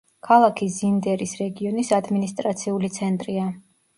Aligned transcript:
ქალაქი 0.27 0.67
ზინდერის 0.75 1.33
რეგიონის 1.41 1.93
ადმინისტრაციული 1.99 2.93
ცენტრია. 2.99 3.47